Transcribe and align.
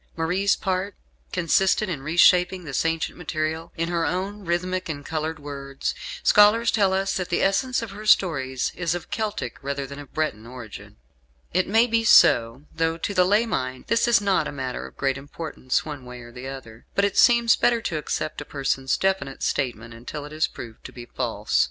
Marie's 0.15 0.55
part 0.55 0.95
consisted 1.31 1.87
in 1.87 2.01
reshaping 2.01 2.63
this 2.63 2.85
ancient 2.85 3.15
material 3.19 3.71
in 3.77 3.87
her 3.89 4.03
own 4.03 4.43
rhythmic 4.43 4.89
and 4.89 5.05
coloured 5.05 5.37
words. 5.37 5.93
Scholars 6.23 6.71
tell 6.71 6.91
us 6.91 7.15
that 7.15 7.29
the 7.29 7.43
essence 7.43 7.83
of 7.83 7.91
her 7.91 8.07
stories 8.07 8.71
is 8.75 8.95
of 8.95 9.11
Celtic 9.11 9.59
rather 9.63 9.85
than 9.85 9.99
of 9.99 10.11
Breton 10.11 10.47
origin. 10.47 10.95
It 11.53 11.67
may 11.67 11.85
be 11.85 12.03
so; 12.03 12.63
though 12.73 12.97
to 12.97 13.13
the 13.13 13.23
lay 13.23 13.45
mind 13.45 13.83
this 13.89 14.07
is 14.07 14.19
not 14.19 14.47
a 14.47 14.51
matter 14.51 14.87
of 14.87 14.97
great 14.97 15.19
importance 15.19 15.85
one 15.85 16.03
way 16.03 16.21
or 16.21 16.31
the 16.31 16.47
other; 16.47 16.87
but 16.95 17.05
it 17.05 17.15
seems 17.15 17.55
better 17.55 17.79
to 17.81 17.97
accept 17.97 18.41
a 18.41 18.43
person's 18.43 18.97
definite 18.97 19.43
statement 19.43 19.93
until 19.93 20.25
it 20.25 20.33
is 20.33 20.47
proved 20.47 20.83
to 20.85 20.91
be 20.91 21.05
false. 21.05 21.59